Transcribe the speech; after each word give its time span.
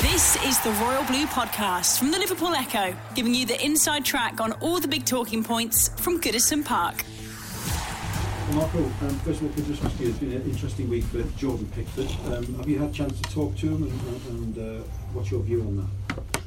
This 0.00 0.36
is 0.44 0.60
the 0.60 0.70
Royal 0.72 1.04
Blue 1.04 1.24
Podcast 1.24 1.98
from 1.98 2.10
the 2.10 2.18
Liverpool 2.18 2.54
Echo, 2.54 2.94
giving 3.14 3.34
you 3.34 3.46
the 3.46 3.62
inside 3.64 4.04
track 4.04 4.42
on 4.42 4.52
all 4.60 4.78
the 4.78 4.86
big 4.86 5.06
talking 5.06 5.42
points 5.42 5.88
from 6.00 6.20
Goodison 6.20 6.62
Park. 6.62 7.02
Marco, 8.52 8.84
um, 8.84 9.18
first 9.24 9.40
of 9.40 9.44
all, 9.44 9.54
could 9.54 9.64
I 9.64 9.68
just 9.68 9.82
ask 9.84 9.98
you, 9.98 10.08
it's 10.08 10.18
been 10.18 10.32
an 10.32 10.42
interesting 10.42 10.90
week 10.90 11.04
for 11.04 11.22
Jordan 11.38 11.66
Pickford. 11.74 12.10
Um, 12.26 12.54
have 12.56 12.68
you 12.68 12.78
had 12.78 12.90
a 12.90 12.92
chance 12.92 13.18
to 13.20 13.30
talk 13.30 13.56
to 13.56 13.68
him 13.68 13.84
and, 13.84 14.26
and 14.28 14.58
uh, 14.58 14.82
what's 15.14 15.30
your 15.30 15.40
view 15.42 15.62
on 15.62 15.76
that? 15.78 16.42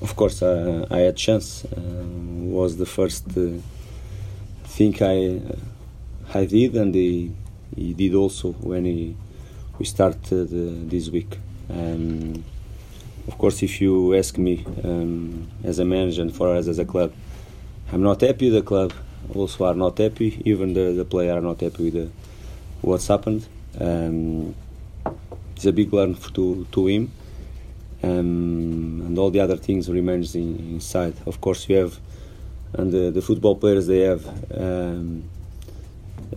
Of 0.00 0.14
course, 0.14 0.40
uh, 0.40 0.86
I 0.92 0.98
had 0.98 1.16
chance. 1.16 1.64
Uh, 1.64 2.04
was 2.58 2.76
the 2.76 2.86
first 2.86 3.26
uh, 3.36 3.58
thing 4.64 4.94
I 5.02 5.40
uh, 5.52 6.38
I 6.38 6.44
did, 6.46 6.76
and 6.76 6.94
he, 6.94 7.32
he 7.74 7.92
did 7.92 8.14
also 8.14 8.52
when 8.52 8.84
he 8.84 9.16
we 9.78 9.84
started 9.84 10.46
uh, 10.52 10.88
this 10.88 11.10
week. 11.10 11.38
Um, 11.70 12.44
of 13.26 13.38
course, 13.38 13.62
if 13.62 13.80
you 13.80 14.14
ask 14.14 14.36
me 14.36 14.64
um, 14.84 15.48
as 15.62 15.78
a 15.78 15.84
manager 15.84 16.22
and 16.22 16.34
for 16.34 16.54
us 16.54 16.68
as 16.68 16.78
a 16.78 16.84
club, 16.84 17.12
I'm 17.92 18.02
not 18.02 18.20
happy. 18.20 18.50
The 18.50 18.62
club 18.62 18.92
also 19.34 19.64
are 19.64 19.74
not 19.74 19.98
happy. 19.98 20.42
Even 20.44 20.74
the, 20.74 20.92
the 20.92 21.04
player 21.04 21.32
are 21.32 21.40
not 21.40 21.60
happy 21.60 21.84
with 21.84 21.94
the, 21.94 22.10
what's 22.82 23.06
happened. 23.06 23.46
Um, 23.80 24.54
it's 25.56 25.64
a 25.64 25.72
big 25.72 25.92
learn 25.92 26.14
to 26.14 26.66
to 26.70 26.86
him, 26.86 27.12
um, 28.02 29.02
and 29.06 29.18
all 29.18 29.30
the 29.30 29.40
other 29.40 29.56
things 29.56 29.88
remains 29.88 30.34
in, 30.34 30.58
inside. 30.74 31.14
Of 31.26 31.40
course, 31.40 31.68
you 31.68 31.76
have, 31.76 31.98
and 32.74 32.92
the, 32.92 33.10
the 33.10 33.22
football 33.22 33.56
players 33.56 33.86
they 33.86 34.00
have 34.00 34.26
um, 34.52 35.24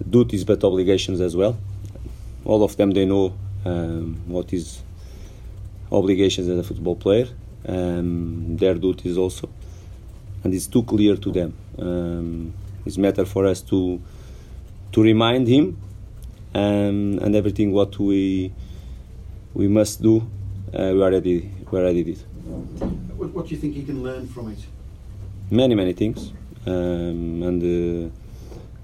duties 0.10 0.44
but 0.44 0.64
obligations 0.64 1.20
as 1.20 1.36
well. 1.36 1.58
All 2.46 2.64
of 2.64 2.78
them 2.78 2.92
they 2.92 3.06
know 3.06 3.34
um, 3.66 4.22
what 4.28 4.54
is 4.54 4.82
obligations 5.92 6.48
as 6.48 6.60
a 6.60 6.64
football 6.64 6.96
player, 6.96 7.28
um, 7.68 8.58
their 8.58 8.76
duties 8.76 9.18
also, 9.18 9.50
and 10.44 10.54
it's 10.54 10.68
too 10.68 10.84
clear 10.84 11.16
to 11.18 11.32
them. 11.32 11.58
Um, 11.80 12.54
it's 12.86 12.98
matter 12.98 13.26
for 13.26 13.46
us 13.46 13.62
to 13.64 14.02
to 14.94 15.02
remind 15.02 15.48
him 15.48 15.78
um, 16.56 17.20
and 17.22 17.36
everything 17.36 17.72
what 17.72 17.98
we 18.00 18.54
we 19.54 19.68
must 19.68 20.02
do. 20.02 20.18
Uh, 20.74 20.92
we 20.94 21.02
already 21.02 21.52
we 21.72 21.80
already 21.80 22.04
did. 22.04 22.20
What, 23.18 23.30
what, 23.32 23.48
do 23.48 23.56
you 23.56 23.60
think 23.60 23.76
he 23.76 23.84
can 23.84 24.04
learn 24.04 24.28
from 24.28 24.52
it? 24.52 24.60
Many 25.50 25.76
many 25.76 25.94
things, 25.94 26.32
um, 26.66 27.44
and. 27.44 27.64
Uh, 27.64 28.10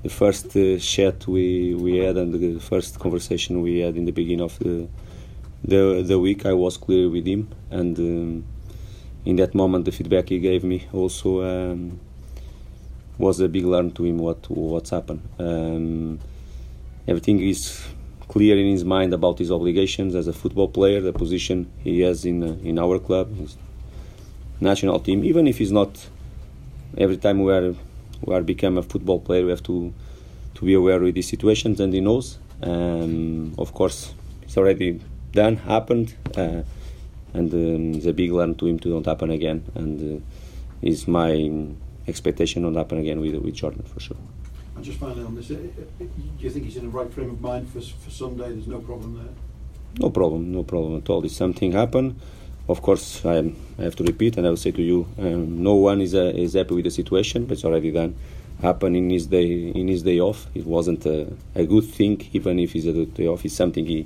the 0.04 0.10
first 0.10 0.48
uh, 0.58 0.78
chat 0.80 1.26
we, 1.28 1.74
we 1.76 1.98
had 2.00 2.18
and 2.18 2.34
the 2.34 2.60
first 2.60 3.00
conversation 3.00 3.62
we 3.62 3.80
had 3.80 3.96
in 3.96 4.04
the 4.04 4.12
beginning 4.12 4.42
of 4.42 4.60
the 4.60 4.86
the, 5.64 6.04
the 6.06 6.20
week, 6.20 6.46
I 6.46 6.54
was 6.54 6.78
clear 6.78 7.10
with 7.10 7.26
him, 7.26 7.50
and 7.72 7.98
um, 7.98 8.46
in 9.26 9.38
that 9.38 9.56
moment, 9.56 9.86
the 9.86 9.92
feedback 9.92 10.30
he 10.30 10.40
gave 10.40 10.64
me 10.64 10.88
also 10.92 11.44
um, 11.44 12.00
was 13.18 13.40
a 13.40 13.48
big 13.48 13.66
learn 13.66 13.92
to 13.92 14.06
him 14.06 14.18
what 14.18 14.50
what's 14.50 14.90
happened. 14.90 15.22
Um, 15.40 16.20
everything 17.08 17.40
is 17.42 17.82
clear 18.28 18.58
in 18.58 18.68
his 18.72 18.84
mind 18.84 19.14
about 19.14 19.40
his 19.40 19.52
obligations 19.52 20.16
as 20.16 20.28
a 20.28 20.34
football 20.34 20.68
player, 20.68 21.00
the 21.00 21.14
position 21.14 21.72
he 21.84 22.02
has 22.02 22.26
in 22.26 22.44
uh, 22.44 22.58
in 22.64 22.78
our 22.78 23.00
club, 23.00 23.36
his 23.36 23.58
national 24.60 25.00
team. 25.00 25.24
Even 25.24 25.48
if 25.48 25.60
he's 25.60 25.72
not, 25.72 26.10
every 26.98 27.18
time 27.18 27.42
we 27.42 27.54
are 27.54 27.74
we 28.22 28.36
are 28.36 28.42
become 28.42 28.78
a 28.78 28.84
football 28.84 29.20
player, 29.20 29.46
we 29.46 29.52
have 29.52 29.64
to 29.64 29.94
to 30.56 30.66
be 30.66 30.74
aware 30.74 31.02
of 31.02 31.14
these 31.14 31.30
situations, 31.30 31.80
and 31.80 31.94
he 31.94 32.02
knows. 32.02 32.38
Um, 32.62 33.54
of 33.58 33.74
course, 33.74 34.14
it's 34.42 34.58
already 34.58 35.00
done, 35.34 35.58
happened, 35.58 36.16
uh, 36.38 36.64
and 37.34 37.54
um, 37.54 37.94
it's 37.96 38.06
a 38.06 38.14
big 38.14 38.32
learn 38.32 38.56
to 38.56 38.68
him 38.68 38.80
to 38.80 38.90
don't 38.90 39.06
happen 39.06 39.32
again. 39.32 39.64
And 39.76 40.22
uh, 40.22 40.24
is 40.82 41.08
my 41.08 41.32
expectation 42.08 42.64
not 42.64 42.76
happen 42.76 43.00
again 43.00 43.20
with 43.20 43.36
with 43.36 43.56
Jordan 43.56 43.84
for 43.84 44.00
sure. 44.00 44.18
And 44.76 44.84
just 44.84 45.00
finally 45.00 45.24
on 45.24 45.36
this, 45.36 45.52
uh, 45.52 45.56
do 46.00 46.10
you 46.40 46.50
think 46.50 46.66
he's 46.66 46.78
in 46.78 46.84
the 46.84 46.90
right 46.90 47.12
frame 47.12 47.30
of 47.30 47.42
mind 47.42 47.70
for 47.70 47.82
for 47.82 48.10
Sunday? 48.10 48.50
There's 48.50 48.68
no 48.68 48.80
problem 48.80 49.16
there. 49.16 49.34
No 50.00 50.10
problem, 50.10 50.52
no 50.52 50.64
problem 50.64 50.98
at 50.98 51.10
all. 51.10 51.24
If 51.24 51.32
something 51.32 51.72
happen, 51.74 52.20
of 52.68 52.82
course 52.82 53.26
I, 53.26 53.54
I 53.78 53.84
have 53.84 53.96
to 53.98 54.04
repeat, 54.04 54.38
and 54.38 54.48
I 54.48 54.50
will 54.50 54.58
say 54.58 54.72
to 54.72 54.82
you, 54.82 55.08
um, 55.20 55.62
no 55.62 55.76
one 55.76 56.02
is 56.02 56.16
uh, 56.16 56.34
is 56.36 56.54
happy 56.54 56.76
with 56.76 56.86
the 56.86 56.92
situation, 56.92 57.46
but 57.46 57.54
it's 57.54 57.66
already 57.66 57.92
done. 57.92 58.16
Happened 58.62 58.96
in 58.96 59.10
his 59.10 59.28
day 59.28 59.72
in 59.72 59.88
his 59.88 60.04
day 60.04 60.20
off. 60.20 60.48
It 60.54 60.66
wasn't 60.66 61.06
a, 61.06 61.34
a 61.56 61.66
good 61.66 61.86
thing, 61.86 62.28
even 62.34 62.60
if 62.60 62.76
it's 62.76 62.86
a 62.86 63.06
day 63.06 63.28
off. 63.28 63.44
It's 63.46 63.56
something 63.56 63.86
he 63.86 64.06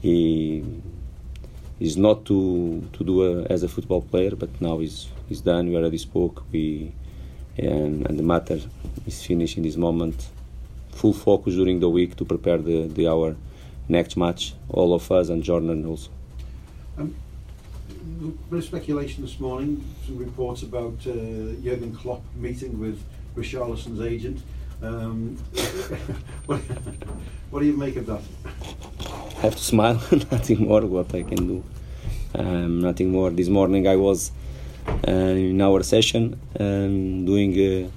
he 0.00 0.64
is 1.80 1.96
not 1.96 2.24
to 2.26 2.88
to 2.92 3.04
do 3.04 3.22
a, 3.22 3.44
as 3.44 3.62
a 3.62 3.68
football 3.68 4.02
player, 4.02 4.34
but 4.36 4.60
now 4.60 4.78
he's 4.78 5.08
he's 5.28 5.40
done. 5.40 5.68
We 5.68 5.76
already 5.76 5.98
spoke. 5.98 6.44
We 6.52 6.92
and, 7.58 8.06
and 8.08 8.18
the 8.18 8.22
matter 8.22 8.60
is 9.06 9.24
finished 9.24 9.56
in 9.56 9.62
this 9.64 9.76
moment. 9.76 10.28
Full 10.92 11.12
focus 11.12 11.54
during 11.54 11.80
the 11.80 11.88
week 11.88 12.16
to 12.16 12.24
prepare 12.24 12.58
the, 12.58 12.86
the 12.86 13.08
our 13.08 13.36
next 13.88 14.16
match. 14.16 14.54
All 14.68 14.94
of 14.94 15.10
us 15.10 15.28
and 15.28 15.42
Jordan 15.42 15.84
also. 15.84 16.10
Um, 16.96 17.14
bit 18.50 18.58
of 18.58 18.64
speculation 18.64 19.22
this 19.22 19.38
morning. 19.40 19.84
Some 20.06 20.18
reports 20.18 20.62
about 20.62 20.94
uh, 21.06 21.54
Jurgen 21.62 21.94
Klopp 21.94 22.22
meeting 22.36 22.78
with 22.78 23.02
Richarlison's 23.36 24.00
agent. 24.00 24.40
Um, 24.82 25.36
what, 26.46 26.60
what 27.50 27.60
do 27.60 27.66
you 27.66 27.76
make 27.76 27.96
of 27.96 28.06
that? 28.06 28.22
I 29.38 29.42
have 29.42 29.54
to 29.54 29.62
smile. 29.62 29.94
nothing 30.32 30.66
more. 30.66 30.80
What 30.80 31.14
I 31.14 31.22
can 31.22 31.46
do. 31.46 31.64
Um, 32.34 32.80
nothing 32.80 33.12
more. 33.12 33.30
This 33.30 33.46
morning 33.48 33.86
I 33.86 33.94
was 33.94 34.32
uh, 35.06 35.12
in 35.12 35.62
our 35.62 35.84
session 35.84 36.40
um, 36.58 37.24
doing 37.24 37.52
uh, 37.54 37.88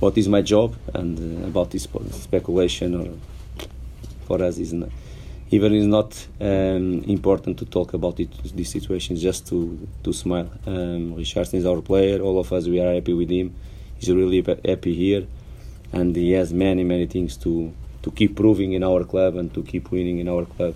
what 0.00 0.16
is 0.16 0.28
my 0.28 0.40
job 0.40 0.76
and 0.94 1.44
uh, 1.44 1.48
about 1.48 1.72
this 1.72 1.86
speculation 2.12 2.94
or 2.94 3.08
for 4.26 4.42
us 4.42 4.56
is 4.56 4.74
even 5.50 5.74
is 5.74 5.86
not 5.86 6.26
um, 6.40 7.04
important 7.06 7.58
to 7.58 7.66
talk 7.66 7.92
about 7.92 8.18
it, 8.18 8.30
this 8.56 8.70
situation 8.70 9.16
just 9.16 9.46
to 9.48 9.86
to 10.04 10.14
smile. 10.14 10.50
Um, 10.66 11.16
Richarlison 11.16 11.56
is 11.56 11.66
our 11.66 11.82
player. 11.82 12.22
All 12.22 12.40
of 12.40 12.50
us 12.50 12.66
we 12.66 12.80
are 12.80 12.94
happy 12.94 13.12
with 13.12 13.28
him. 13.28 13.54
He's 13.98 14.10
really 14.10 14.42
happy 14.64 14.94
here, 14.94 15.26
and 15.92 16.16
he 16.16 16.32
has 16.32 16.54
many 16.54 16.82
many 16.82 17.06
things 17.06 17.36
to 17.44 17.74
to 18.08 18.14
keep 18.16 18.36
proving 18.36 18.72
in 18.72 18.82
our 18.82 19.04
club 19.04 19.36
and 19.36 19.52
to 19.54 19.62
keep 19.62 19.90
winning 19.90 20.18
in 20.18 20.28
our 20.28 20.44
club. 20.46 20.74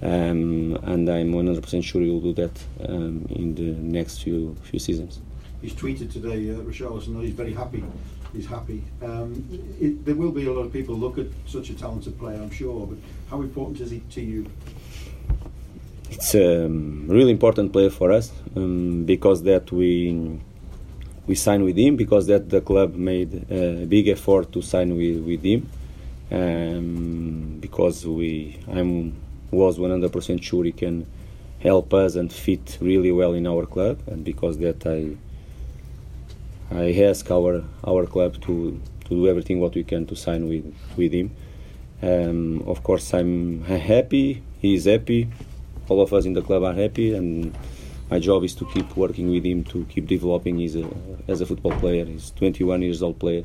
Um, 0.00 0.78
and 0.82 1.08
I'm 1.08 1.32
100% 1.32 1.84
sure 1.84 2.02
he'll 2.02 2.20
do 2.20 2.32
that 2.34 2.56
um, 2.88 3.26
in 3.30 3.54
the 3.54 3.70
next 3.98 4.22
few 4.22 4.56
few 4.68 4.78
seasons. 4.78 5.20
He's 5.60 5.74
tweeted 5.74 6.12
today, 6.12 6.50
uh, 6.50 6.58
Richarlison, 6.70 7.14
that 7.16 7.24
he's 7.24 7.34
very 7.34 7.54
happy. 7.62 7.84
He's 8.32 8.46
happy. 8.46 8.82
Um, 9.00 9.30
it, 9.80 10.04
there 10.04 10.16
will 10.16 10.32
be 10.32 10.46
a 10.46 10.52
lot 10.52 10.62
of 10.62 10.72
people 10.72 10.96
look 10.96 11.18
at 11.18 11.26
such 11.46 11.70
a 11.70 11.74
talented 11.74 12.18
player, 12.18 12.40
I'm 12.42 12.50
sure. 12.50 12.86
But 12.86 12.98
how 13.30 13.42
important 13.42 13.80
is 13.80 13.90
he 13.90 14.00
to 14.16 14.20
you? 14.20 14.50
It's 16.10 16.34
a 16.34 16.66
um, 16.66 17.06
really 17.08 17.30
important 17.30 17.72
player 17.72 17.90
for 17.90 18.10
us 18.10 18.32
um, 18.56 19.04
because 19.04 19.42
that 19.44 19.70
we 19.70 20.40
we 21.28 21.36
signed 21.36 21.64
with 21.64 21.78
him 21.78 21.94
because 21.94 22.26
that 22.26 22.50
the 22.50 22.60
club 22.60 22.96
made 22.96 23.30
a 23.50 23.86
big 23.86 24.08
effort 24.08 24.50
to 24.52 24.60
sign 24.60 24.96
with, 24.96 25.18
with 25.24 25.44
him 25.44 25.68
um, 26.32 27.58
because 27.60 28.06
we 28.06 28.58
I'm 28.68 29.14
was 29.50 29.78
100% 29.78 30.42
sure 30.42 30.64
he 30.64 30.72
can 30.72 31.06
help 31.60 31.92
us 31.92 32.16
and 32.16 32.32
fit 32.32 32.78
really 32.80 33.12
well 33.12 33.34
in 33.34 33.46
our 33.46 33.66
club 33.66 34.00
and 34.06 34.24
because 34.24 34.58
that 34.58 34.86
I 34.86 35.16
I 36.74 36.90
ask 37.02 37.30
our 37.30 37.62
our 37.86 38.06
club 38.06 38.40
to 38.46 38.80
to 39.04 39.08
do 39.10 39.28
everything 39.28 39.60
what 39.60 39.74
we 39.74 39.84
can 39.84 40.06
to 40.06 40.16
sign 40.16 40.48
with 40.48 40.74
with 40.96 41.12
him. 41.12 41.30
Um, 42.02 42.62
of 42.66 42.82
course 42.82 43.12
I'm 43.12 43.62
happy 43.64 44.42
he 44.60 44.74
is 44.74 44.86
happy 44.86 45.28
all 45.88 46.00
of 46.00 46.14
us 46.14 46.24
in 46.24 46.32
the 46.32 46.42
club 46.42 46.64
are 46.64 46.72
happy 46.72 47.12
and 47.14 47.54
my 48.10 48.18
job 48.18 48.42
is 48.44 48.54
to 48.54 48.64
keep 48.72 48.96
working 48.96 49.30
with 49.30 49.44
him 49.44 49.64
to 49.64 49.84
keep 49.84 50.06
developing. 50.06 50.60
As 51.28 51.40
a 51.42 51.46
football 51.46 51.72
player 51.72 52.06
he's 52.06 52.30
21 52.30 52.80
years 52.80 53.02
old 53.02 53.18
player 53.18 53.44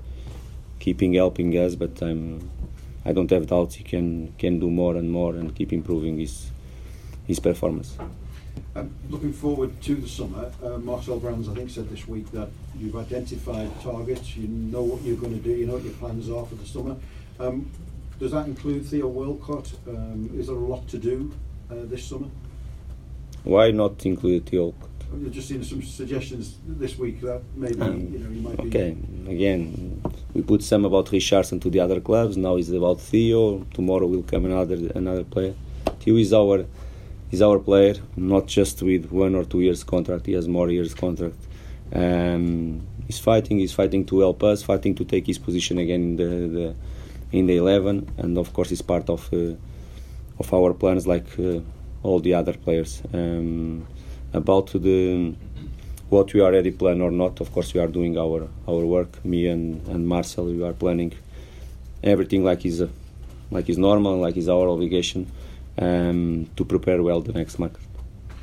keeping 0.79 1.15
helping 1.15 1.51
us 1.57 1.75
but 1.75 2.01
I'm 2.01 2.49
I 3.07 3.13
don't 3.13 3.31
have 3.31 3.48
doubts 3.48 3.75
he 3.75 3.86
can 3.86 4.33
can 4.38 4.59
do 4.59 4.69
more 4.69 4.98
and 4.98 5.09
more 5.09 5.33
and 5.33 5.56
keep 5.56 5.71
improving 5.71 6.19
his 6.19 6.51
his 7.25 7.39
performance. 7.39 7.98
Um, 8.75 8.92
looking 9.09 9.31
forward 9.33 9.81
to 9.83 9.95
the 9.95 10.09
summer, 10.09 10.51
uh, 10.63 10.77
Marcel 10.77 11.19
Brands, 11.19 11.48
I 11.48 11.54
think, 11.54 11.69
said 11.69 11.89
this 11.89 12.07
week 12.07 12.30
that 12.31 12.50
you've 12.77 12.95
identified 12.95 13.69
targets, 13.81 14.36
you 14.36 14.48
know 14.48 14.83
what 14.83 15.01
you're 15.04 15.15
going 15.15 15.33
to 15.33 15.39
do, 15.39 15.51
you 15.51 15.65
know 15.65 15.74
what 15.74 15.83
your 15.83 15.94
plans 15.94 16.30
are 16.30 16.45
for 16.45 16.56
the 16.56 16.65
summer. 16.65 16.95
Um, 17.39 17.71
does 18.19 18.31
that 18.31 18.45
include 18.45 18.86
Theo 18.86 19.07
Walcott? 19.07 19.71
Um, 19.88 20.30
is 20.38 20.48
there 20.48 20.56
a 20.56 20.59
lot 20.59 20.88
to 20.89 20.98
do 20.98 21.31
uh, 21.71 21.75
this 21.83 22.04
summer? 22.04 22.27
Why 23.44 23.71
not 23.71 24.06
include 24.06 24.48
Theo? 24.48 24.74
You've 25.13 25.31
just 25.31 25.48
seen 25.48 25.63
some 25.63 25.81
suggestions 25.81 26.57
this 26.68 26.98
week 26.98 27.21
that 27.21 27.42
maybe 27.56 27.81
um, 27.81 28.00
you 28.12 28.19
know 28.19 28.30
you 28.30 28.42
might 28.42 28.59
okay. 28.59 28.92
be. 28.92 29.31
again, 29.31 30.01
we 30.33 30.42
put 30.42 30.62
some 30.62 30.86
about 30.86 31.07
Richarlison 31.07 31.62
to 31.62 31.69
the 31.69 31.80
other 31.80 32.00
clubs. 32.01 32.38
Now 32.38 32.57
it's 32.57 32.69
about 32.69 33.00
Theo. 33.00 33.65
Tomorrow 33.74 34.06
will 34.06 34.24
come 34.24 34.45
another 34.45 34.92
another 34.95 35.24
player. 35.24 35.54
Theo 36.00 36.15
is 36.18 36.33
our 36.33 36.65
is 37.31 37.42
our 37.42 37.59
player, 37.59 37.95
not 38.15 38.48
just 38.48 38.81
with 38.81 39.12
one 39.12 39.33
or 39.36 39.45
two 39.45 39.62
years 39.62 39.83
contract. 39.83 40.25
He 40.25 40.33
has 40.33 40.48
more 40.48 40.69
years 40.69 40.94
contract. 40.94 41.36
Um, 41.94 42.86
he's 43.06 43.19
fighting. 43.19 43.59
He's 43.59 43.74
fighting 43.74 44.06
to 44.06 44.19
help 44.19 44.44
us, 44.44 44.62
fighting 44.62 44.94
to 44.95 45.06
take 45.06 45.27
his 45.27 45.38
position 45.38 45.77
again 45.77 46.01
in 46.01 46.15
the, 46.18 46.25
the 46.57 46.75
in 47.31 47.48
the 47.48 47.57
eleven, 47.57 48.09
and 48.18 48.38
of 48.38 48.54
course, 48.54 48.69
he's 48.69 48.81
part 48.81 49.09
of 49.09 49.33
uh, 49.33 49.56
of 50.39 50.54
our 50.54 50.74
plans 50.74 51.07
like 51.07 51.27
uh, 51.39 51.59
all 52.04 52.19
the 52.19 52.33
other 52.33 52.54
players. 52.54 53.01
Um, 53.13 53.88
about 54.37 54.67
the 54.71 55.33
what 56.09 56.33
we 56.33 56.41
already 56.41 56.71
plan 56.71 57.01
or 57.01 57.11
not, 57.11 57.41
of 57.41 57.51
course, 57.51 57.73
we 57.73 57.81
are 57.81 57.87
doing 57.87 58.17
our 58.17 58.47
our 58.67 58.85
work. 58.85 59.23
Me 59.25 59.47
and 59.47 59.85
and 59.87 60.07
Marcel, 60.07 60.45
we 60.45 60.63
are 60.63 60.73
planning 60.73 61.13
everything 62.03 62.43
like 62.43 62.65
is 62.65 62.83
like 63.51 63.69
is 63.69 63.77
normal, 63.77 64.17
like 64.17 64.37
is 64.37 64.49
our 64.49 64.67
obligation 64.69 65.31
um, 65.79 66.49
to 66.55 66.63
prepare 66.65 67.01
well 67.01 67.21
the 67.21 67.33
next 67.33 67.59
market. 67.59 67.81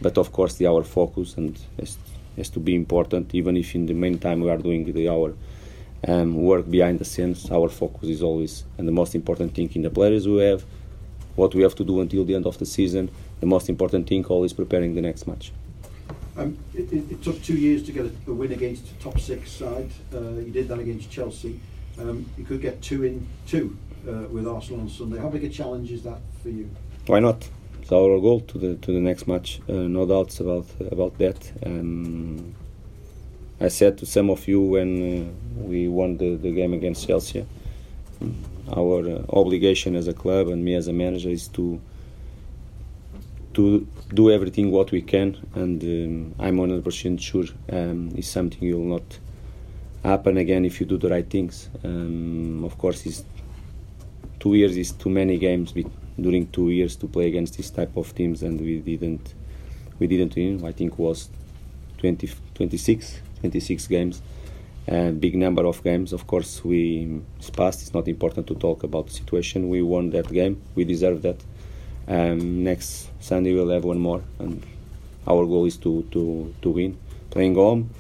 But 0.01 0.19
of 0.19 0.33
course, 0.33 0.55
the 0.57 0.67
our 0.67 0.83
focus 0.83 1.37
and 1.37 1.59
has, 1.79 1.97
has 2.37 2.51
to 2.51 2.61
be 2.61 2.75
important, 2.75 3.35
even 3.35 3.57
if 3.57 3.75
in 3.75 3.87
the 3.87 3.95
meantime 3.95 4.41
we 4.41 4.51
are 4.51 4.59
doing 4.59 4.93
the 4.93 5.09
our 5.09 5.35
um, 6.07 6.35
work 6.35 6.71
behind 6.71 6.99
the 6.99 7.05
scenes. 7.05 7.51
Our 7.51 7.69
focus 7.69 8.09
is 8.09 8.23
always 8.23 8.65
and 8.79 8.87
the 8.87 8.93
most 8.93 9.15
important 9.15 9.55
thing 9.55 9.71
in 9.75 9.83
the 9.83 9.91
players 9.91 10.29
we 10.29 10.39
have, 10.43 10.65
what 11.37 11.55
we 11.55 11.63
have 11.63 11.75
to 11.77 11.85
do 11.85 12.01
until 12.01 12.25
the 12.25 12.35
end 12.35 12.47
of 12.47 12.59
the 12.59 12.67
season. 12.67 13.11
The 13.41 13.47
most 13.47 13.69
important 13.69 14.09
thing 14.09 14.25
always 14.27 14.53
preparing 14.53 14.95
the 14.95 15.03
next 15.03 15.27
match. 15.27 15.53
Um, 16.37 16.59
it, 16.75 16.93
it, 16.93 17.13
it, 17.13 17.23
took 17.23 17.41
two 17.43 17.57
years 17.57 17.85
to 17.85 17.93
get 17.93 18.07
a, 18.07 18.13
a 18.27 18.35
win 18.35 18.53
against 18.53 18.91
a 18.91 18.95
top 18.95 19.21
six 19.21 19.53
side. 19.53 19.91
Uh, 20.13 20.19
you 20.31 20.51
did 20.51 20.67
that 20.69 20.81
against 20.81 21.09
Chelsea. 21.11 21.61
Um, 21.99 22.29
you 22.37 22.45
could 22.45 22.61
get 22.61 22.83
two 22.83 23.05
in 23.05 23.27
two 23.47 23.77
uh, 24.09 24.27
with 24.31 24.47
Arsenal 24.47 24.81
on 24.81 24.89
Sunday. 24.89 25.19
How 25.19 25.29
big 25.29 25.45
a 25.45 25.49
challenge 25.49 25.93
is 25.93 26.03
that 26.03 26.19
for 26.43 26.49
you? 26.49 26.69
why 27.07 27.21
not? 27.21 27.49
It's 27.81 27.93
our 27.93 28.19
goal 28.19 28.41
to 28.41 28.59
the 28.59 28.77
to 28.77 28.93
the 28.93 29.01
next 29.01 29.27
match. 29.29 29.61
Uh, 29.69 29.73
no 29.73 30.07
doubts 30.07 30.41
about 30.41 30.67
about 30.91 31.19
that. 31.19 31.53
Um, 31.65 32.55
I 33.61 33.69
said 33.69 33.99
to 33.99 34.07
some 34.07 34.31
of 34.31 34.49
you 34.49 34.61
when 34.61 34.91
uh, 35.03 35.63
we 35.63 35.89
won 35.89 36.17
the, 36.17 36.37
the 36.37 36.51
game 36.51 36.73
against 36.73 37.07
Chelsea, 37.07 37.47
our 38.73 39.09
uh, 39.09 39.23
obligation 39.29 39.95
as 39.95 40.09
a 40.09 40.13
club 40.13 40.49
and 40.49 40.65
me 40.65 40.75
as 40.75 40.89
a 40.89 40.93
manager 40.93 41.29
is 41.29 41.49
to 41.49 41.81
to 43.55 43.87
do 44.13 44.31
everything 44.31 44.71
what 44.71 44.91
we 44.93 45.03
can, 45.03 45.37
and 45.55 45.83
um, 45.83 46.35
I'm 46.39 46.57
100% 46.57 47.21
sure 47.21 47.45
um, 47.73 48.11
it's 48.17 48.29
something 48.29 48.71
will 48.71 48.99
not 48.99 49.19
happen 50.03 50.37
again 50.37 50.65
if 50.65 50.81
you 50.81 50.87
do 50.87 50.99
the 50.99 51.09
right 51.09 51.29
things. 51.29 51.71
Um, 51.83 52.65
of 52.65 52.77
course, 52.79 53.07
it's 53.07 53.25
two 54.39 54.55
years 54.55 54.77
is 54.77 54.93
too 54.93 55.11
many 55.11 55.39
games 55.39 55.73
during 56.21 56.47
two 56.49 56.71
years 56.71 56.97
to 56.97 57.09
play 57.09 57.27
against 57.27 57.57
this 57.57 57.71
type 57.71 57.97
of 57.97 58.15
teams, 58.15 58.43
and 58.43 58.61
we 58.61 58.79
didn't 58.81 59.35
we 59.99 60.07
didn't 60.07 60.35
win. 60.37 60.65
I 60.65 60.73
think 60.73 60.99
was 60.99 61.29
20, 61.99 62.31
26, 62.55 63.21
26 63.41 63.87
games, 63.87 64.23
a 64.89 65.11
big 65.13 65.37
number 65.37 65.65
of 65.65 65.83
games. 65.83 66.13
Of 66.13 66.27
course, 66.27 66.65
we 66.65 67.21
it's 67.39 67.51
past. 67.51 67.83
It's 67.83 67.95
not 67.95 68.09
important 68.09 68.47
to 68.49 68.55
talk 68.55 68.83
about 68.83 69.07
the 69.07 69.13
situation. 69.13 69.69
We 69.69 69.81
won 69.83 70.11
that 70.11 70.29
game. 70.31 70.61
We 70.75 70.85
deserve 70.85 71.23
that. 71.23 71.41
Um, 72.07 72.65
next 72.65 73.11
Sunday 73.21 73.55
we'll 73.55 73.71
have 73.71 73.85
one 73.85 73.99
more, 73.99 74.23
and 74.39 74.63
our 75.27 75.45
goal 75.47 75.65
is 75.65 75.77
to 75.79 76.03
to 76.13 76.55
to 76.63 76.71
win. 76.71 76.99
Playing 77.31 77.55
home, 77.55 77.91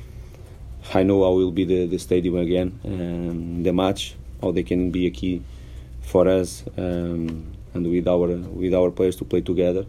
I 0.92 1.02
know 1.02 1.24
I 1.24 1.30
will 1.30 1.50
be 1.50 1.64
the, 1.64 1.86
the 1.86 1.98
stadium 1.98 2.36
again. 2.36 2.78
Um, 2.84 3.62
the 3.62 3.72
match, 3.72 4.14
how 4.40 4.52
they 4.52 4.62
can 4.62 4.90
be 4.90 5.06
a 5.06 5.10
key 5.10 5.42
for 6.02 6.28
us. 6.28 6.64
Um, 6.76 7.46
and 7.72 7.90
with 7.90 8.06
our 8.06 8.28
with 8.28 8.74
our 8.74 8.90
players 8.90 9.16
to 9.16 9.24
play 9.24 9.40
together, 9.40 9.84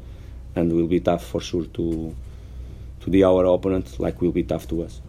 and 0.55 0.71
will 0.71 0.87
be 0.87 0.99
tough 0.99 1.25
for 1.25 1.41
sure 1.41 1.65
to 1.65 2.15
to 3.01 3.09
the 3.09 3.23
our 3.23 3.45
opponent, 3.45 3.99
like 3.99 4.21
will 4.21 4.31
be 4.31 4.43
tough 4.43 4.67
to 4.69 4.83
us. 4.83 5.01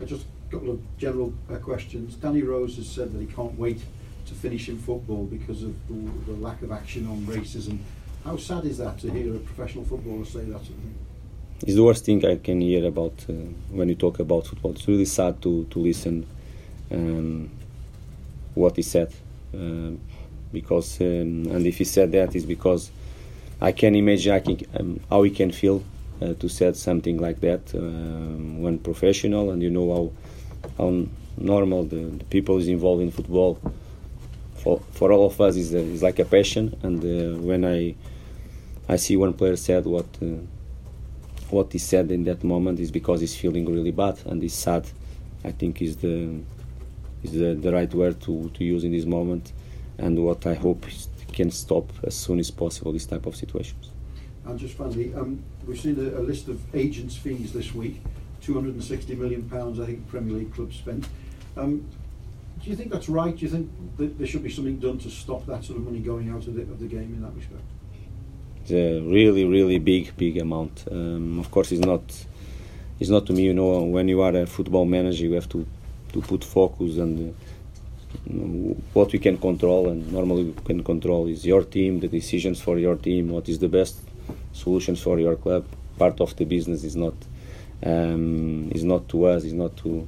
I 0.00 0.04
just 0.04 0.26
a 0.48 0.52
couple 0.52 0.70
of 0.70 0.98
general 0.98 1.32
uh, 1.50 1.56
questions. 1.56 2.16
Danny 2.16 2.42
Rose 2.42 2.76
has 2.76 2.88
said 2.88 3.12
that 3.12 3.20
he 3.20 3.26
can't 3.26 3.58
wait 3.58 3.80
to 4.26 4.34
finish 4.34 4.68
in 4.68 4.78
football 4.78 5.24
because 5.24 5.62
of 5.62 5.74
the, 5.88 6.32
the 6.32 6.38
lack 6.38 6.62
of 6.62 6.70
action 6.72 7.06
on 7.08 7.18
racism. 7.22 7.78
How 8.24 8.36
sad 8.36 8.64
is 8.64 8.78
that 8.78 8.98
to 9.00 9.10
hear 9.10 9.34
a 9.34 9.38
professional 9.38 9.84
footballer 9.84 10.24
say 10.24 10.44
that? 10.44 10.60
It's 11.62 11.74
the 11.74 11.82
worst 11.82 12.04
thing 12.04 12.24
I 12.24 12.36
can 12.36 12.60
hear 12.60 12.86
about 12.86 13.14
uh, 13.28 13.32
when 13.70 13.88
you 13.88 13.96
talk 13.96 14.20
about 14.20 14.46
football. 14.46 14.72
It's 14.72 14.86
really 14.86 15.06
sad 15.06 15.42
to 15.42 15.64
to 15.64 15.78
listen 15.80 16.26
um, 16.92 17.50
what 18.54 18.76
he 18.76 18.82
said. 18.82 19.12
Uh, 19.54 19.92
because 20.52 21.00
um, 21.00 21.46
and 21.50 21.66
if 21.66 21.78
he 21.78 21.84
said 21.84 22.12
that 22.12 22.36
is 22.36 22.46
because 22.46 22.90
I 23.60 23.72
can 23.72 23.94
imagine 23.94 24.32
I 24.34 24.40
can, 24.40 24.58
um, 24.78 25.00
how 25.10 25.22
he 25.22 25.30
can 25.30 25.50
feel 25.50 25.82
uh, 26.20 26.34
to 26.34 26.48
say 26.48 26.72
something 26.74 27.18
like 27.18 27.40
that 27.40 27.74
um, 27.74 28.62
when 28.62 28.78
professional 28.78 29.50
and 29.50 29.62
you 29.62 29.70
know 29.70 29.88
how 29.94 30.12
how 30.78 31.06
normal 31.36 31.84
the, 31.84 31.96
the, 31.96 32.24
people 32.24 32.58
is 32.58 32.68
involved 32.68 33.02
in 33.02 33.10
football 33.10 33.58
for 34.54 34.80
for 34.92 35.10
all 35.10 35.26
of 35.26 35.40
us 35.40 35.56
is, 35.56 35.72
is 35.74 36.02
like 36.02 36.18
a 36.18 36.24
passion 36.24 36.78
and 36.82 37.02
uh, 37.02 37.40
when 37.40 37.64
I 37.64 37.94
I 38.88 38.96
see 38.96 39.16
one 39.16 39.32
player 39.32 39.56
said 39.56 39.84
what 39.86 40.06
uh, 40.20 40.26
what 41.50 41.72
he 41.72 41.78
said 41.78 42.10
in 42.10 42.24
that 42.24 42.42
moment 42.42 42.80
is 42.80 42.90
because 42.90 43.20
he's 43.20 43.36
feeling 43.36 43.66
really 43.66 43.90
bad 43.90 44.18
and 44.26 44.42
he's 44.42 44.54
sad 44.54 44.86
I 45.44 45.50
think 45.50 45.82
is 45.82 45.96
the 45.96 46.40
is 47.22 47.32
the, 47.32 47.54
the 47.54 47.72
right 47.72 47.92
word 47.94 48.20
to, 48.22 48.50
to 48.54 48.64
use 48.64 48.84
in 48.84 48.92
this 48.92 49.04
moment 49.04 49.52
and 49.98 50.18
what 50.24 50.46
I 50.46 50.54
hope 50.54 50.86
can 51.32 51.50
stop 51.50 51.90
as 52.04 52.14
soon 52.14 52.38
as 52.38 52.50
possible 52.50 52.92
this 52.92 53.06
type 53.06 53.26
of 53.26 53.36
situations. 53.36 53.90
And 54.44 54.58
just 54.58 54.74
finally, 54.74 55.14
um, 55.14 55.42
we've 55.66 55.80
seen 55.80 55.96
a, 55.98 56.18
a, 56.18 56.22
list 56.22 56.48
of 56.48 56.60
agents' 56.74 57.16
fees 57.16 57.52
this 57.52 57.72
week, 57.74 58.02
260 58.42 59.14
million 59.14 59.48
pounds. 59.48 59.78
I 59.78 59.86
think 59.86 60.08
Premier 60.08 60.36
League 60.36 60.52
clubs 60.52 60.76
spent. 60.76 61.06
Um, 61.56 61.88
do 62.62 62.70
you 62.70 62.76
think 62.76 62.90
that's 62.90 63.08
right? 63.08 63.36
Do 63.36 63.44
you 63.44 63.50
think 63.50 63.70
that 63.98 64.18
there 64.18 64.26
should 64.26 64.42
be 64.42 64.50
something 64.50 64.78
done 64.78 64.98
to 64.98 65.10
stop 65.10 65.46
that 65.46 65.64
sort 65.64 65.78
of 65.78 65.84
money 65.84 66.00
going 66.00 66.28
out 66.30 66.46
of 66.46 66.54
the, 66.54 66.62
of 66.62 66.80
the 66.80 66.86
game 66.86 67.14
in 67.14 67.22
that 67.22 67.34
respect? 67.34 67.62
It's 68.62 68.70
a 68.70 69.00
really, 69.00 69.44
really 69.44 69.78
big, 69.78 70.16
big 70.16 70.38
amount. 70.38 70.84
Um, 70.88 71.40
of 71.40 71.50
course, 71.50 71.72
it's 71.72 71.84
not. 71.84 72.02
It's 73.00 73.10
not 73.10 73.26
to 73.26 73.32
me. 73.32 73.42
You 73.42 73.54
know, 73.54 73.82
when 73.82 74.06
you 74.06 74.22
are 74.22 74.36
a 74.36 74.46
football 74.46 74.84
manager, 74.84 75.24
you 75.24 75.32
have 75.32 75.48
to 75.48 75.66
to 76.12 76.20
put 76.20 76.44
focus 76.44 76.98
and. 76.98 77.30
Uh, 77.30 77.32
what 78.92 79.10
we 79.10 79.18
can 79.18 79.38
control 79.38 79.88
and 79.88 80.12
normally 80.12 80.44
we 80.44 80.52
can 80.64 80.84
control 80.84 81.26
is 81.28 81.46
your 81.46 81.64
team 81.64 81.98
the 81.98 82.08
decisions 82.08 82.60
for 82.60 82.78
your 82.78 82.94
team 82.96 83.30
what 83.30 83.48
is 83.48 83.58
the 83.58 83.68
best 83.68 84.02
solutions 84.52 85.00
for 85.00 85.18
your 85.18 85.34
club 85.34 85.64
part 85.98 86.20
of 86.20 86.36
the 86.36 86.44
business 86.44 86.84
is 86.84 86.94
not 86.94 87.14
um, 87.86 88.70
is 88.70 88.84
not 88.84 89.08
to 89.08 89.24
us 89.24 89.44
is 89.44 89.54
not 89.54 89.74
to 89.78 90.06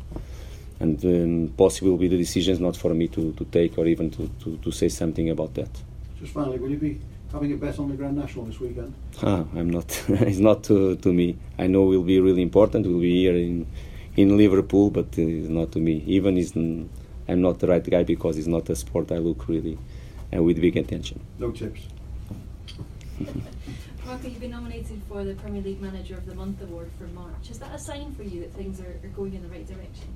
and 0.81 1.03
um, 1.07 1.55
possibly 1.57 1.97
be 1.97 2.09
the 2.09 2.19
decisions 2.19 2.61
not 2.61 2.77
for 2.77 2.93
me 2.93 3.09
to, 3.09 3.33
to 3.33 3.45
take 3.47 3.79
or 3.79 3.87
even 3.87 4.11
to, 4.11 4.29
to, 4.39 4.59
to 4.59 4.71
say 4.71 4.91
something 4.91 5.31
about 5.31 5.55
that 5.55 5.71
just 6.21 6.35
finally 6.35 6.59
will 6.59 6.71
you 6.71 6.77
be 6.77 7.01
having 7.35 7.53
a 7.53 7.57
bet 7.57 7.79
on 7.79 7.89
the 7.91 7.97
Grand 7.97 8.17
National 8.17 8.45
this 8.47 8.61
weekend 8.61 8.95
ah, 9.23 9.45
I'm 9.55 9.71
not 9.71 9.89
it's 10.09 10.39
not 10.39 10.65
to, 10.65 10.97
to 10.97 11.13
me 11.13 11.37
I 11.59 11.67
know 11.67 11.83
will 11.83 12.03
be 12.03 12.19
really 12.21 12.43
important 12.43 12.87
we'll 12.87 13.01
be 13.01 13.17
here 13.23 13.37
in 13.37 13.67
in 14.17 14.37
Liverpool 14.37 14.91
but 14.91 15.19
it's 15.19 15.49
not 15.49 15.73
to 15.73 15.81
me 15.81 16.03
even 16.07 16.39
is 16.39 16.53
I'm 17.29 17.41
not 17.41 17.59
the 17.59 17.67
right 17.67 17.85
guy 17.85 18.05
because 18.05 18.37
it's 18.39 18.47
not 18.47 18.69
a 18.71 18.77
sport 18.77 19.11
I 19.11 19.19
look 19.19 19.49
really 19.49 19.79
uh, 20.35 20.43
with 20.43 20.61
big 20.61 20.77
attention. 20.77 21.21
No 21.39 21.51
tips. 21.51 21.83
Marco, 24.07 24.29
you've 24.29 24.41
been 24.41 24.51
nominated 24.51 25.01
for 25.09 25.25
the 25.25 25.35
Premier 25.35 25.63
League 25.63 25.81
Manager 25.81 26.17
of 26.17 26.27
the 26.27 26.35
Month 26.35 26.61
award 26.63 26.91
for 26.99 27.07
March. 27.09 27.51
Is 27.51 27.59
that 27.59 27.75
a 27.75 27.79
sign 27.79 28.15
for 28.15 28.23
you 28.23 28.41
that 28.41 28.53
things 28.53 28.81
are, 28.81 29.01
are 29.03 29.09
going 29.09 29.35
in 29.35 29.43
the 29.43 29.49
right 29.49 29.67
direction? 29.67 30.09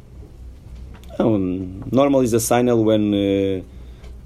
Um, 1.19 1.89
normally, 1.91 2.25
it's 2.25 2.35
a 2.35 2.41
signal 2.41 2.85
when 2.85 3.15
uh, 3.15 3.63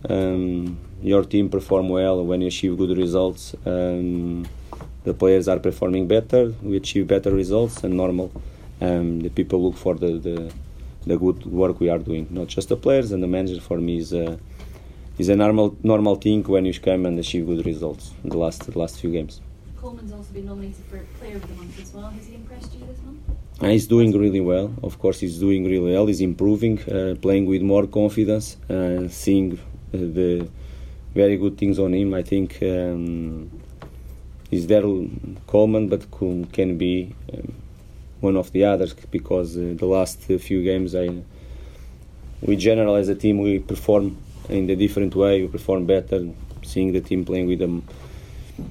um, 0.09 0.79
your 1.03 1.25
team 1.25 1.49
perform 1.49 1.89
well, 1.89 2.25
when 2.25 2.41
you 2.41 2.49
achieve 2.49 2.77
good 2.77 2.97
results. 2.97 3.55
Um, 3.67 4.47
the 5.05 5.15
players 5.15 5.49
are 5.49 5.59
performing 5.59 6.07
better, 6.07 6.55
we 6.63 6.77
achieve 6.77 7.09
better 7.09 7.33
results, 7.33 7.83
and 7.83 7.97
normal. 7.97 8.31
Um, 8.81 9.21
the 9.21 9.31
people 9.31 9.63
look 9.63 9.77
for 9.77 9.95
the, 9.95 10.19
the 10.19 10.53
the 11.05 11.17
good 11.17 11.45
work 11.47 11.81
we 11.81 11.89
are 11.89 11.99
doing. 11.99 12.29
Not 12.31 12.49
just 12.49 12.69
the 12.69 12.77
players 12.77 13.11
and 13.13 13.23
the 13.23 13.27
manager. 13.27 13.61
For 13.61 13.79
me, 13.79 13.99
is 13.99 14.13
a 14.13 14.39
is 15.19 15.29
a 15.29 15.37
normal 15.37 15.77
normal 15.83 16.17
thing 16.17 16.43
when 16.45 16.65
you 16.65 16.75
come 16.79 17.07
and 17.07 17.19
achieve 17.19 17.47
good 17.47 17.67
results 17.67 18.13
in 18.23 18.31
the 18.31 18.39
last 18.39 18.71
the 18.73 18.79
last 18.79 18.99
few 19.01 19.11
games. 19.11 19.41
Coleman's 19.81 20.13
also 20.13 20.33
been 20.33 20.47
nominated 20.47 20.85
for 20.89 20.99
Player 21.19 21.37
of 21.37 21.49
the 21.49 21.55
Month 21.55 21.81
as 21.81 21.93
well. 21.93 22.09
Has 22.11 22.27
he 22.27 22.37
impressed 22.37 22.73
you 22.75 22.87
this 22.87 22.99
month? 23.05 23.19
Uh, 23.61 23.67
he's 23.67 23.87
doing 23.87 24.17
really 24.17 24.41
well. 24.41 24.73
Of 24.83 24.99
course, 24.99 25.19
he's 25.21 25.39
doing 25.39 25.65
really 25.65 25.93
well. 25.93 26.07
He's 26.07 26.21
improving, 26.21 26.81
uh, 26.89 27.17
playing 27.21 27.47
with 27.47 27.63
more 27.63 27.87
confidence, 27.87 28.57
uh, 28.71 29.09
seeing 29.09 29.59
uh, 29.59 29.72
the 30.19 30.49
very 31.15 31.37
good 31.37 31.59
things 31.59 31.79
on 31.79 31.95
him. 31.95 32.15
I 32.15 32.23
think 32.23 32.59
um, 32.63 33.51
he's 34.51 34.65
very 34.65 35.11
Coleman, 35.47 35.89
but 35.89 36.11
can 36.11 36.79
be 36.79 37.15
um, 37.33 37.55
one 38.21 38.37
of 38.37 38.53
the 38.53 38.65
others 38.65 38.95
because 39.11 39.57
uh, 39.57 39.75
the 39.77 39.87
last 39.87 40.21
few 40.21 40.63
games, 40.63 40.95
I 40.95 41.23
we 42.41 42.57
general 42.57 42.97
as 42.97 43.09
a 43.09 43.15
team 43.15 43.39
we 43.39 43.59
perform 43.59 44.17
in 44.49 44.69
a 44.71 44.77
different 44.77 45.15
way. 45.15 45.43
We 45.43 45.49
perform 45.49 45.87
better. 45.87 46.29
Seeing 46.65 46.93
the 46.93 47.01
team 47.01 47.25
playing 47.25 47.49
with 47.49 47.59
them 47.59 47.85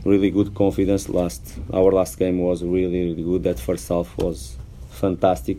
really 0.05 0.29
good 0.31 0.53
confidence. 0.55 1.09
Last 1.09 1.57
our 1.73 1.91
last 1.91 2.17
game 2.17 2.39
was 2.39 2.63
really 2.63 3.03
really 3.09 3.23
good. 3.23 3.43
That 3.43 3.59
first 3.59 3.89
half 3.89 4.17
was 4.17 4.57
fantastic, 4.89 5.57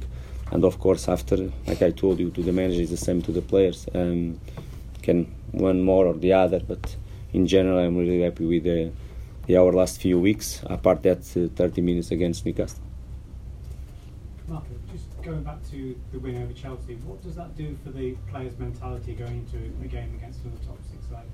and 0.51 0.65
of 0.65 0.79
course 0.79 1.09
after, 1.09 1.51
like 1.67 1.83
I 1.83 1.91
told 1.91 2.21
you, 2.21 2.31
to 2.31 2.43
the 2.43 2.53
manager 2.53 2.81
is 2.81 2.91
the 2.91 2.97
same 2.97 3.23
to 3.23 3.33
the 3.33 3.43
players. 3.43 3.87
Um, 3.95 4.41
can 5.03 5.35
one 5.53 5.83
more 5.83 6.07
or 6.07 6.15
the 6.15 6.33
other, 6.33 6.61
but 6.61 6.97
in 7.33 7.47
general 7.47 7.79
I'm 7.79 7.97
really 7.97 8.23
happy 8.23 8.47
with 8.47 8.65
the, 8.65 8.93
the 9.47 9.57
our 9.57 9.73
last 9.73 10.01
few 10.01 10.19
weeks. 10.19 10.63
Apart 10.67 11.03
that 11.03 11.19
uh, 11.37 11.49
30 11.55 11.81
minutes 11.81 12.11
against 12.11 12.47
Newcastle. 12.47 12.81
Marco, 14.49 14.67
just 14.93 15.07
going 15.23 15.43
back 15.43 15.59
to 15.71 15.97
the 16.13 16.19
win 16.19 16.43
over 16.43 16.53
Chelsea, 16.53 16.95
what 17.07 17.23
does 17.23 17.37
that 17.37 17.57
do 17.57 17.77
for 17.85 17.91
the 17.91 18.13
players' 18.31 18.59
mentality 18.59 19.15
going 19.15 19.47
into 19.47 19.57
a 19.85 19.89
game 19.89 20.15
against 20.17 20.45
another 20.45 20.61
top 20.67 20.79
six 20.91 21.07
side? 21.09 21.27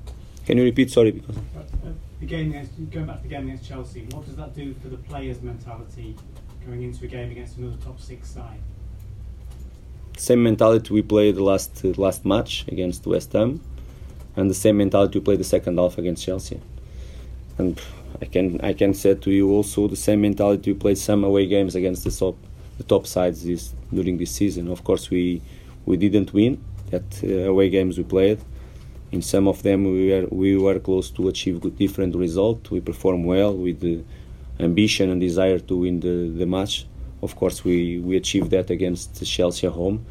Can 0.46 0.56
you 0.56 0.64
repeat? 0.64 0.90
Sorry, 0.90 1.10
because 1.10 1.36
uh, 1.36 1.92
the 2.20 2.26
game 2.26 2.50
against 2.50 2.90
going 2.90 3.06
back 3.06 3.18
to 3.18 3.22
the 3.24 3.28
game 3.28 3.44
against 3.48 3.68
Chelsea. 3.68 4.06
What 4.12 4.24
does 4.24 4.36
that 4.36 4.54
do 4.54 4.74
for 4.74 4.88
the 4.88 4.96
players' 4.96 5.42
mentality 5.42 6.16
going 6.64 6.82
into 6.82 7.04
a 7.04 7.08
game 7.08 7.30
against 7.30 7.58
another 7.58 7.76
top 7.84 8.00
six 8.00 8.30
side? 8.30 8.60
Same 10.18 10.42
mentality 10.42 10.92
we 10.92 11.02
played 11.02 11.36
the 11.36 11.44
last 11.44 11.84
uh, 11.84 11.88
last 11.96 12.24
match 12.24 12.64
against 12.68 13.06
West 13.06 13.32
Ham, 13.32 13.60
and 14.36 14.50
the 14.50 14.54
same 14.54 14.76
mentality 14.76 15.18
we 15.18 15.24
played 15.24 15.40
the 15.40 15.44
second 15.44 15.78
half 15.78 15.96
against 15.98 16.24
Chelsea. 16.24 16.60
And 17.56 17.80
I 18.20 18.24
can 18.24 18.60
I 18.60 18.72
can 18.72 18.94
say 18.94 19.14
to 19.14 19.30
you 19.30 19.50
also 19.50 19.88
the 19.88 19.96
same 19.96 20.20
mentality 20.20 20.72
we 20.72 20.78
played 20.78 20.98
some 20.98 21.24
away 21.24 21.46
games 21.46 21.74
against 21.74 22.04
the 22.04 22.10
top 22.10 22.36
the 22.78 22.84
top 22.84 23.06
sides 23.06 23.44
this 23.44 23.74
during 23.94 24.18
this 24.18 24.32
season. 24.32 24.68
Of 24.68 24.84
course 24.84 25.08
we 25.10 25.40
we 25.86 25.96
didn't 25.96 26.32
win 26.32 26.62
at 26.92 27.08
uh, 27.22 27.50
away 27.52 27.70
games 27.70 27.96
we 27.98 28.04
played 28.04 28.40
in 29.10 29.22
some 29.22 29.48
of 29.48 29.62
them 29.62 29.84
we 29.84 30.10
were 30.10 30.26
we 30.30 30.56
were 30.56 30.78
close 30.78 31.10
to 31.10 31.28
achieve 31.28 31.60
good 31.60 31.76
different 31.78 32.14
result. 32.14 32.70
We 32.70 32.80
performed 32.80 33.24
well 33.24 33.54
with 33.54 33.80
the 33.80 34.02
ambition 34.60 35.10
and 35.10 35.20
desire 35.20 35.58
to 35.58 35.76
win 35.76 36.00
the, 36.00 36.28
the 36.38 36.46
match. 36.46 36.86
Of 37.22 37.34
course, 37.36 37.64
we, 37.64 37.98
we 37.98 38.16
achieved 38.16 38.50
that 38.50 38.70
against 38.70 39.24
Chelsea 39.24 39.66
home, 39.66 40.06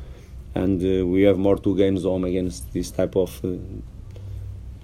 and 0.55 0.81
uh, 0.81 1.05
we 1.05 1.21
have 1.23 1.37
more 1.37 1.57
two 1.57 1.75
games 1.77 2.03
home 2.03 2.25
against 2.25 2.73
this 2.73 2.91
type 2.91 3.15
of 3.15 3.43
uh, 3.45 3.55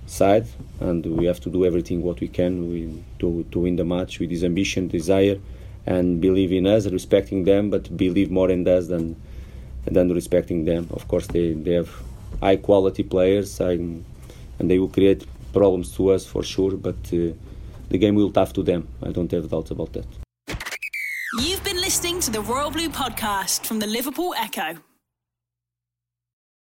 side, 0.05 0.47
and 0.79 1.05
we 1.05 1.25
have 1.25 1.39
to 1.41 1.49
do 1.49 1.65
everything 1.65 2.01
what 2.01 2.19
we 2.21 2.27
can 2.27 2.69
we, 2.71 3.03
to 3.19 3.45
to 3.51 3.59
win 3.59 3.75
the 3.75 3.83
match 3.83 4.19
with 4.19 4.29
this 4.29 4.43
ambition, 4.43 4.87
desire, 4.87 5.37
and 5.85 6.21
believe 6.21 6.51
in 6.53 6.65
us, 6.65 6.85
respecting 6.87 7.43
them, 7.43 7.69
but 7.69 7.95
believe 7.97 8.31
more 8.31 8.49
in 8.49 8.65
us 8.67 8.87
than 8.87 9.15
than 9.85 10.13
respecting 10.13 10.63
them. 10.65 10.87
Of 10.91 11.07
course, 11.07 11.27
they, 11.27 11.53
they 11.53 11.73
have 11.73 11.91
high 12.39 12.57
quality 12.57 13.03
players 13.03 13.59
and, 13.59 14.03
and 14.59 14.69
they 14.69 14.79
will 14.79 14.89
create 14.89 15.25
problems 15.53 15.95
to 15.95 16.09
us 16.09 16.25
for 16.25 16.43
sure 16.43 16.71
but 16.71 16.95
uh, 17.13 17.31
the 17.89 17.97
game 17.97 18.15
will 18.15 18.31
tough 18.31 18.53
to 18.53 18.63
them. 18.63 18.87
I 19.01 19.11
don't 19.11 19.31
have 19.31 19.49
doubts 19.49 19.71
about 19.71 19.93
that 19.93 20.22
listening 21.93 22.19
to 22.19 22.31
the 22.31 22.41
Royal 22.41 22.71
Blue 22.71 22.89
podcast 22.89 23.67
from 23.67 23.77
the 23.77 23.85
Liverpool 23.85 24.33
Echo 24.35 24.79